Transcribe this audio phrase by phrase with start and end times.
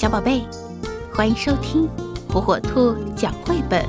[0.00, 0.40] 小宝贝，
[1.12, 1.86] 欢迎收听
[2.26, 3.84] 火火兔讲绘本。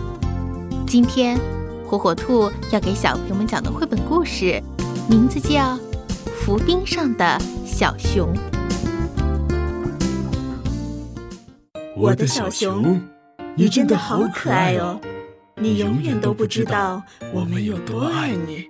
[0.85, 1.39] 今天，
[1.87, 4.61] 火火兔要给小朋友们讲的绘本故事，
[5.09, 5.77] 名字叫
[6.41, 8.27] 《浮冰上的小熊》。
[11.95, 13.01] 我的小熊，
[13.55, 14.99] 你真的好可爱哦！
[15.55, 17.01] 你永远都不知道
[17.33, 18.65] 我们有多爱你。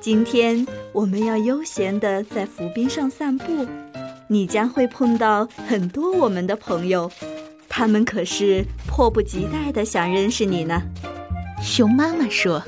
[0.00, 3.66] 今天我们要悠闲的在浮冰上散步。
[4.32, 7.10] 你将会碰到很多我们的朋友，
[7.68, 10.80] 他们可是迫不及待的想认识你呢。
[11.60, 12.62] 熊妈妈说：“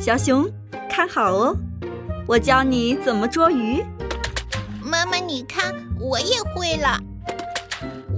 [0.00, 0.50] 小熊，
[0.88, 1.54] 看好哦，
[2.26, 3.84] 我教你怎么捉鱼。”
[4.82, 6.98] 妈妈，你看，我也会了。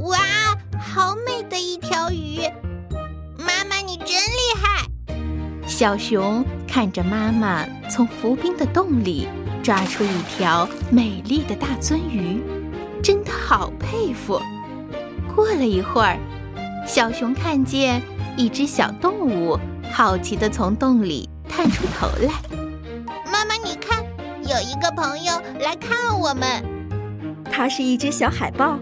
[0.05, 0.21] 哇，
[0.79, 2.39] 好美的一条鱼！
[3.37, 4.87] 妈妈，你真厉害。
[5.67, 9.27] 小熊看着妈妈从浮冰的洞里。
[9.65, 12.24] 抓出一条美丽的大鳟鱼，
[13.57, 14.43] 好佩服。
[15.33, 16.19] 过了一会儿，
[16.85, 18.03] 小熊看见
[18.37, 19.57] 一只小动物，
[19.93, 22.33] 好奇地从洞里探出头来。
[23.31, 24.05] 妈妈，你看，
[24.43, 26.45] 有一个朋友来看我们。
[27.45, 28.77] 它是一只小海豹，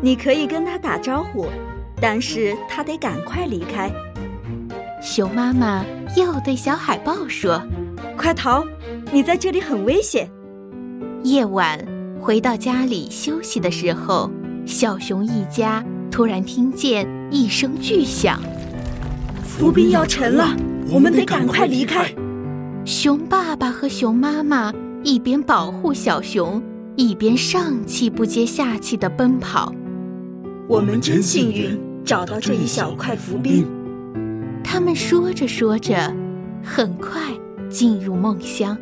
[0.00, 1.46] 你可以跟它打招呼，
[2.00, 3.92] 但是它得赶快离开。
[5.02, 5.84] 熊妈妈
[6.16, 7.62] 又对小海豹说
[8.16, 8.64] ：“快逃！”
[9.12, 10.30] 你在这里很危险。
[11.24, 11.78] 夜晚
[12.24, 14.30] 回到家里休息的时候，
[14.64, 18.40] 小熊一家突然听见一声巨响，
[19.42, 20.56] 浮冰要沉了，
[20.90, 22.10] 我们得赶快离开。
[22.86, 24.72] 熊爸爸和熊妈妈
[25.02, 26.62] 一边保护小熊，
[26.96, 29.70] 一边上气不接下气的奔跑。
[30.66, 33.66] 我们真幸运，找到这一小块浮冰。
[34.64, 36.10] 他们说着说着，
[36.64, 37.20] 很快
[37.68, 38.74] 进入梦乡。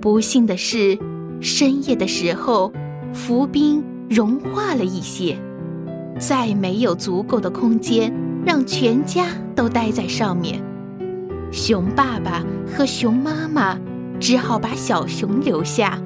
[0.00, 0.98] 不幸的是，
[1.40, 2.72] 深夜的时候，
[3.12, 5.36] 浮冰融化了一些，
[6.18, 8.12] 再没有足够的空间
[8.44, 10.62] 让全家都待在上面。
[11.52, 13.78] 熊爸爸和熊妈妈
[14.18, 15.98] 只好把小熊留下，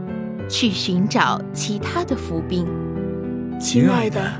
[0.48, 2.66] 去寻找其他的浮冰。
[3.58, 4.30] 亲爱的，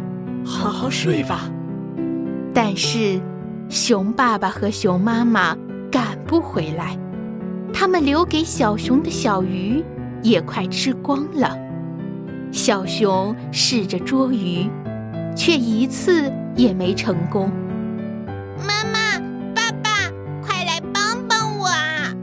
[0.44, 1.50] 好好睡吧。
[2.52, 3.20] 但是，
[3.68, 5.56] 熊爸爸和熊妈妈
[5.90, 6.98] 赶不回来。
[7.72, 9.84] 他们留给小熊的小鱼
[10.22, 11.56] 也快吃光了。
[12.50, 14.70] 小熊试着捉鱼，
[15.36, 17.50] 却一次也没成功。
[18.66, 19.18] 妈妈、
[19.54, 20.10] 爸爸，
[20.42, 22.14] 快来帮帮我啊！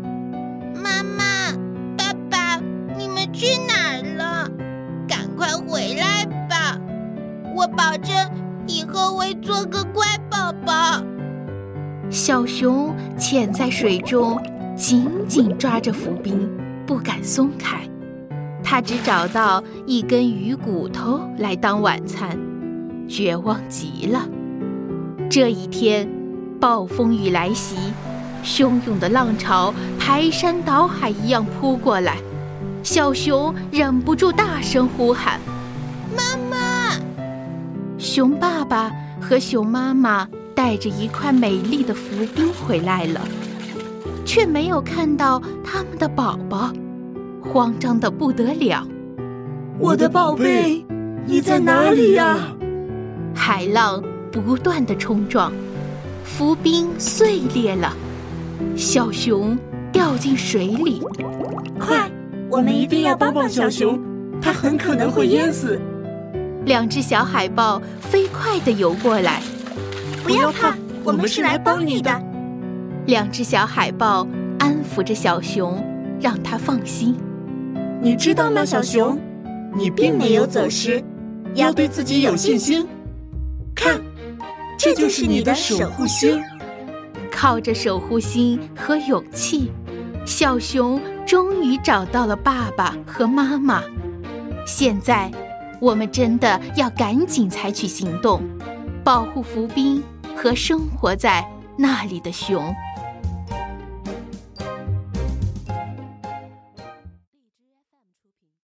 [0.73, 1.51] 妈妈、
[1.97, 2.61] 爸爸，
[2.97, 4.49] 你们去哪儿了？
[5.07, 6.79] 赶快回来吧！
[7.55, 8.13] 我保证
[8.67, 11.01] 以后会做个乖宝宝。
[12.09, 14.41] 小熊潜在水中。
[14.75, 16.51] 紧紧抓着浮冰，
[16.85, 17.81] 不敢松开。
[18.63, 22.37] 他只找到一根鱼骨头来当晚餐，
[23.07, 24.27] 绝望极了。
[25.29, 26.09] 这一天，
[26.59, 27.75] 暴风雨来袭，
[28.43, 32.17] 汹涌的浪潮排山倒海一样扑过来。
[32.81, 35.39] 小熊忍不住大声呼喊
[36.15, 36.91] ：“妈妈！”
[37.97, 43.21] 熊爸爸和熊妈妈带着一块美丽的浮冰回来了。
[44.35, 46.69] 却没有看到他们的宝宝，
[47.41, 48.85] 慌张的不得了。
[49.79, 50.85] 我的宝贝，
[51.25, 52.37] 你在哪里呀？
[53.33, 54.03] 海浪
[54.33, 55.53] 不断的冲撞，
[56.25, 57.93] 浮冰碎裂了，
[58.75, 59.57] 小熊
[59.89, 61.01] 掉进水里。
[61.79, 62.11] 快，
[62.51, 63.97] 我们一定要帮帮小熊，
[64.41, 65.79] 它很可能会淹死。
[66.65, 69.41] 两只小海豹飞快的游过来，
[70.25, 70.75] 不要怕，
[71.05, 72.24] 我们是来帮你的。
[73.07, 74.27] 两只小海豹
[74.57, 75.83] 安抚着小熊，
[76.19, 77.15] 让它放心。
[78.01, 79.19] 你知道吗，小熊？
[79.75, 81.03] 你并没有走失，
[81.53, 82.87] 要对自己有信心。
[83.75, 84.01] 看，
[84.77, 86.41] 这就是你的守护星。
[87.31, 89.71] 靠着守护星和勇气，
[90.25, 93.83] 小熊终于找到了爸爸和妈妈。
[94.65, 95.29] 现在，
[95.79, 98.41] 我们真的要赶紧采取行动，
[99.03, 100.01] 保护浮冰
[100.35, 101.45] 和生活在
[101.77, 102.73] 那里的熊。